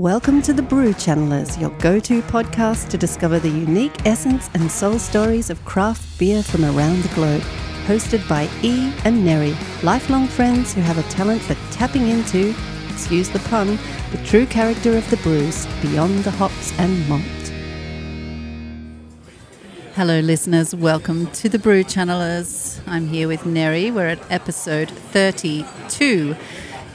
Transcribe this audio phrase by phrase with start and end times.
[0.00, 4.72] Welcome to the Brew Channelers, your go to podcast to discover the unique essence and
[4.72, 7.42] soul stories of craft beer from around the globe.
[7.84, 12.54] Hosted by E and Neri, lifelong friends who have a talent for tapping into,
[12.88, 13.78] excuse the pun,
[14.10, 17.52] the true character of the brews beyond the hops and malt.
[19.96, 20.74] Hello, listeners.
[20.74, 22.80] Welcome to the Brew Channelers.
[22.86, 23.90] I'm here with Neri.
[23.90, 26.34] We're at episode 32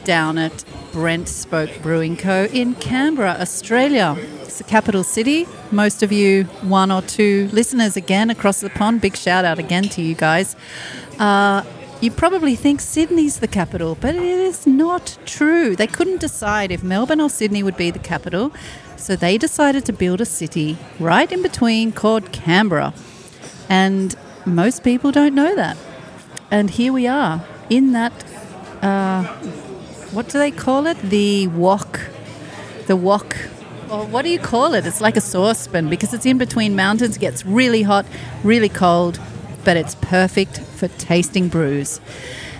[0.06, 2.46] down at BentSpoke Brewing Co.
[2.46, 4.16] in Canberra, Australia.
[4.44, 5.48] It's the capital city.
[5.72, 9.84] Most of you, one or two listeners again across the pond, big shout out again
[9.90, 10.56] to you guys.
[11.20, 11.64] Uh,
[12.02, 15.76] you probably think Sydney's the capital, but it is not true.
[15.76, 18.54] They couldn't decide if Melbourne or Sydney would be the capital,
[18.96, 22.94] so they decided to build a city right in between called Canberra.
[23.70, 24.16] And
[24.46, 25.78] most people don't know that.
[26.52, 28.14] And here we are in that
[28.82, 29.24] uh,
[30.16, 30.98] what do they call it?
[31.02, 32.00] The wok.
[32.88, 33.36] The wok.
[33.92, 34.86] Or what do you call it?
[34.86, 37.18] It's like a saucepan because it's in between mountains.
[37.18, 38.06] It gets really hot,
[38.42, 39.20] really cold,
[39.66, 42.00] but it's perfect for tasting brews.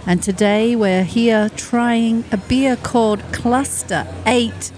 [0.06, 4.72] And today we're here trying a beer called Cluster 8,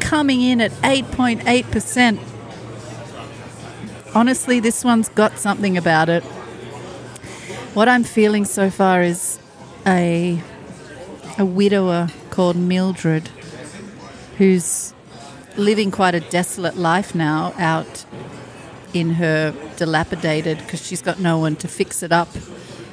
[0.00, 2.18] coming in at 8.8%.
[4.12, 6.24] Honestly, this one's got something about it.
[7.74, 9.38] What I'm feeling so far is
[9.86, 10.42] a
[11.38, 13.28] a widower called Mildred
[14.38, 14.92] who's
[15.56, 18.04] living quite a desolate life now out
[18.92, 22.28] in her dilapidated because she's got no one to fix it up.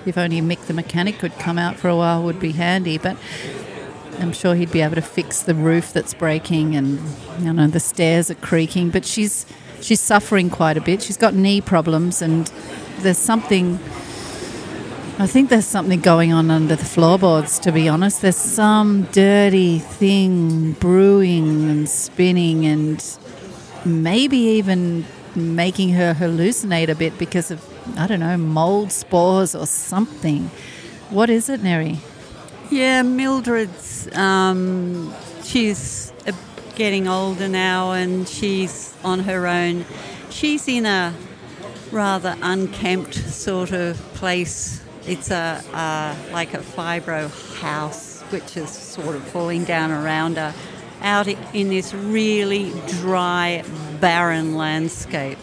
[0.05, 3.17] If only Mick the mechanic could come out for a while would be handy, but
[4.19, 6.99] I'm sure he'd be able to fix the roof that's breaking and
[7.39, 9.45] you know the stairs are creaking, but she's
[9.81, 11.01] she's suffering quite a bit.
[11.01, 12.47] She's got knee problems and
[12.99, 13.79] there's something
[15.19, 18.23] I think there's something going on under the floorboards, to be honest.
[18.23, 23.01] There's some dirty thing brewing and spinning and
[23.85, 25.05] maybe even
[25.35, 27.63] making her hallucinate a bit because of,
[27.97, 30.49] I don't know, mold spores or something.
[31.11, 31.99] What is it, Neri?
[32.71, 36.31] Yeah, Mildred's, um, she's uh,
[36.75, 39.85] getting older now and she's on her own.
[40.31, 41.13] She's in a
[41.91, 49.15] rather unkempt sort of place it's a, a like a fibro house which is sort
[49.15, 50.53] of falling down around her
[51.03, 53.63] out in this really dry,
[53.99, 55.37] barren landscape.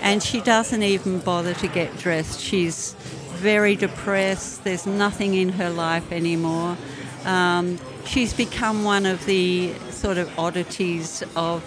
[0.00, 2.40] And she doesn't even bother to get dressed.
[2.40, 2.94] She's
[3.34, 4.64] very depressed.
[4.64, 6.76] There's nothing in her life anymore.
[7.24, 11.62] Um, she's become one of the sort of oddities of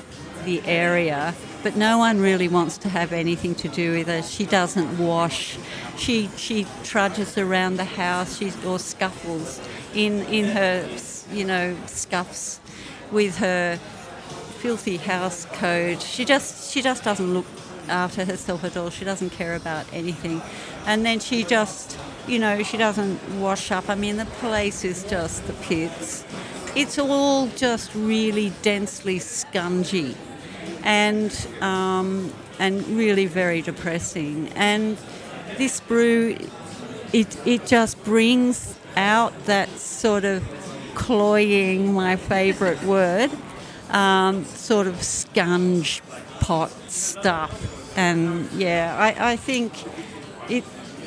[0.45, 4.21] the area, but no one really wants to have anything to do with her.
[4.21, 5.57] She doesn't wash.
[5.97, 8.37] She she trudges around the house.
[8.37, 9.61] She or scuffles
[9.93, 10.87] in in her
[11.31, 12.59] you know scuffs
[13.11, 13.77] with her
[14.59, 16.01] filthy house code.
[16.01, 17.45] She just she just doesn't look
[17.87, 18.89] after herself at all.
[18.89, 20.41] She doesn't care about anything,
[20.85, 21.97] and then she just
[22.27, 23.89] you know she doesn't wash up.
[23.89, 26.25] I mean the place is just the pits.
[26.73, 30.15] It's all just really densely scungy
[30.83, 34.49] and um, and really very depressing.
[34.55, 34.97] And
[35.57, 36.37] this brew,
[37.13, 40.43] it it just brings out that sort of
[40.95, 43.31] cloying, my favourite word,
[43.89, 46.01] um, sort of scunge
[46.39, 47.97] pot stuff.
[47.97, 49.73] And yeah, I, I think
[50.49, 50.63] it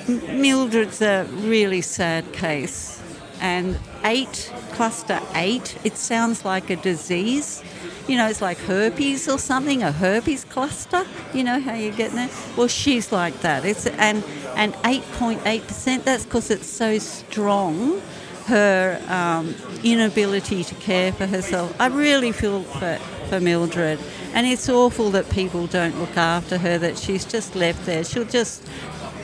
[0.08, 3.00] Mildred's a really sad case.
[3.40, 7.62] And eight, cluster eight, it sounds like a disease
[8.06, 11.06] you know, it's like herpes or something, a herpes cluster.
[11.32, 12.28] You know how you get there?
[12.56, 13.64] Well, she's like that.
[13.64, 14.22] It's and
[14.56, 16.04] and 8.8 percent.
[16.04, 18.00] That's because it's so strong.
[18.46, 21.74] Her um, inability to care for herself.
[21.80, 22.98] I really feel for,
[23.30, 23.98] for Mildred,
[24.34, 26.76] and it's awful that people don't look after her.
[26.76, 28.04] That she's just left there.
[28.04, 28.68] She'll just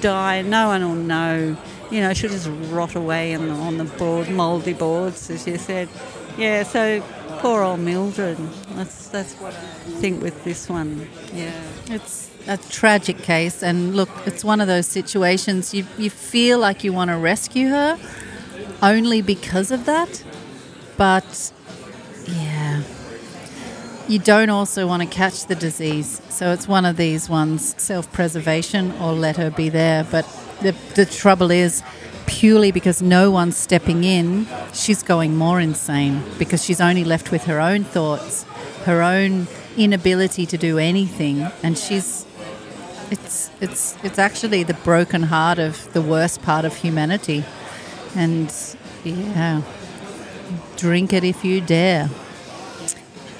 [0.00, 0.40] die.
[0.40, 1.56] No one will know.
[1.90, 5.58] You know, she'll just rot away on the, on the board, mouldy boards, as you
[5.58, 5.88] said.
[6.40, 7.02] Yeah, so
[7.40, 8.38] poor old Mildred.
[8.70, 9.58] That's that's what I
[10.00, 11.06] think with this one.
[11.34, 11.52] Yeah,
[11.90, 16.82] it's a tragic case, and look, it's one of those situations you you feel like
[16.82, 17.98] you want to rescue her,
[18.82, 20.24] only because of that,
[20.96, 21.52] but
[22.26, 22.82] yeah.
[24.08, 26.20] You don't also want to catch the disease.
[26.30, 30.04] So it's one of these ones self preservation or let her be there.
[30.10, 30.26] But
[30.62, 31.80] the, the trouble is,
[32.30, 37.44] purely because no one's stepping in, she's going more insane because she's only left with
[37.44, 38.44] her own thoughts,
[38.84, 42.24] her own inability to do anything, and she's
[43.10, 47.44] it's it's it's actually the broken heart of the worst part of humanity.
[48.14, 48.54] And
[49.02, 49.62] yeah,
[50.76, 52.08] drink it if you dare.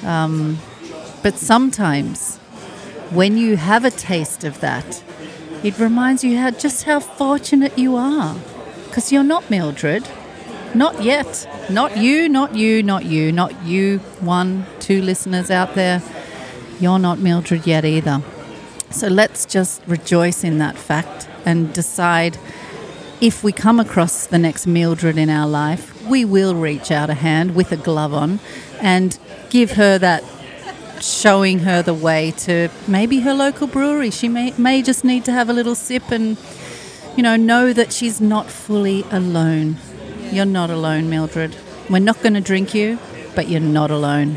[0.03, 0.59] Um,
[1.23, 2.39] but sometimes
[3.11, 5.05] when you have a taste of that,
[5.63, 8.37] it reminds you how just how fortunate you are.
[8.91, 10.07] Because you're not Mildred.
[10.75, 11.49] Not yet.
[11.71, 16.03] Not you, not you, not you, not you, one, two listeners out there.
[16.81, 18.21] You're not Mildred yet either.
[18.91, 22.37] So let's just rejoice in that fact and decide
[23.21, 27.15] if we come across the next Mildred in our life, we will reach out a
[27.15, 28.41] hand with a glove on
[28.81, 29.17] and
[29.51, 30.25] give her that
[31.01, 34.11] showing her the way to maybe her local brewery.
[34.11, 36.37] She may, may just need to have a little sip and,
[37.17, 39.77] you know, know that she's not fully alone.
[40.33, 41.57] You're not alone, Mildred.
[41.89, 42.99] We're not going to drink you,
[43.35, 44.37] but you're not alone.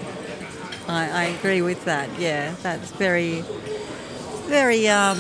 [0.88, 2.10] I, I agree with that.
[2.20, 3.42] Yeah, that's very,
[4.48, 5.18] very, um,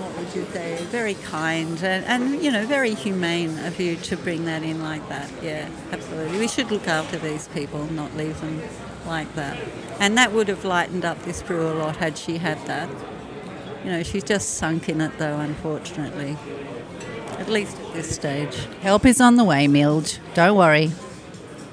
[0.00, 4.16] what would you say, very kind and, and, you know, very humane of you to
[4.16, 5.30] bring that in like that.
[5.42, 6.38] Yeah, absolutely.
[6.38, 8.62] We should look after these people, not leave them
[9.06, 9.58] like that.
[10.00, 12.88] And that would have lightened up this brew a lot had she had that.
[13.86, 16.36] You know, she's just sunk in it though, unfortunately.
[17.38, 18.66] At least at this stage.
[18.80, 20.18] Help is on the way, Milge.
[20.34, 20.90] Don't worry.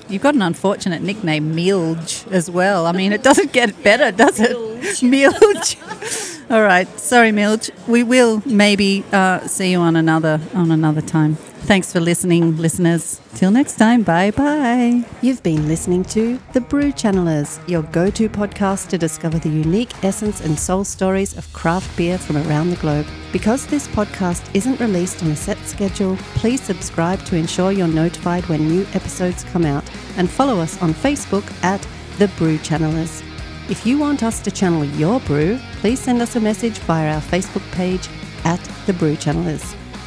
[0.07, 2.85] You've got an unfortunate nickname, Milge, as well.
[2.85, 4.55] I mean, it doesn't get better, does it?
[5.01, 5.75] Milge.
[6.49, 6.87] All right.
[6.99, 7.71] Sorry, Milge.
[7.87, 11.37] We will maybe uh, see you on another on another time.
[11.65, 13.21] Thanks for listening, listeners.
[13.35, 14.03] Till next time.
[14.03, 15.05] Bye bye.
[15.21, 20.03] You've been listening to The Brew Channelers, your go to podcast to discover the unique
[20.03, 23.07] essence and soul stories of craft beer from around the globe.
[23.31, 28.45] Because this podcast isn't released on a set schedule, please subscribe to ensure you're notified
[28.47, 31.87] when new episodes come out and follow us on Facebook at
[32.19, 33.23] The Brew Channelers.
[33.69, 37.21] If you want us to channel your brew, please send us a message via our
[37.21, 38.09] Facebook page
[38.43, 39.63] at The Brew Channelers.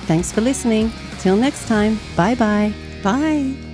[0.07, 0.93] Thanks for listening.
[1.21, 2.75] Till next time, bye bye.
[3.03, 3.66] Bye.